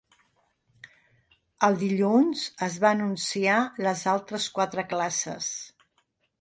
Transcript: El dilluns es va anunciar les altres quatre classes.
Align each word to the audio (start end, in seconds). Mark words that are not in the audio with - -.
El 1.67 1.77
dilluns 1.83 2.47
es 2.69 2.79
va 2.85 2.93
anunciar 2.95 3.61
les 3.89 4.05
altres 4.17 4.51
quatre 4.59 4.89
classes. 4.97 5.55